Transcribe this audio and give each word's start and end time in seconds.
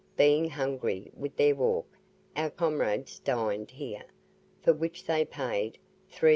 Being 0.17 0.49
hungry 0.49 1.11
with 1.15 1.35
their 1.35 1.53
walk, 1.53 1.85
our 2.35 2.49
comrades 2.49 3.19
dined 3.19 3.69
here, 3.69 4.05
for 4.59 4.73
which 4.73 5.05
they 5.05 5.25
paid 5.25 5.77
3s. 6.11 6.29